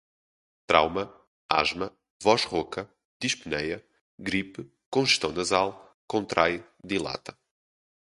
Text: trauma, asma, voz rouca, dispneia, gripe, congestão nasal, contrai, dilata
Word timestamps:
trauma, 0.65 1.13
asma, 1.47 1.95
voz 2.23 2.43
rouca, 2.45 2.89
dispneia, 3.21 3.85
gripe, 4.17 4.67
congestão 4.89 5.31
nasal, 5.31 5.73
contrai, 6.07 6.65
dilata 6.83 7.37